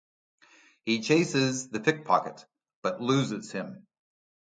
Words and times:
He 0.83 0.99
chases 1.03 1.69
the 1.69 1.79
pickpocket, 1.79 2.47
but 2.81 3.01
loses 3.01 3.51
him. 3.51 3.85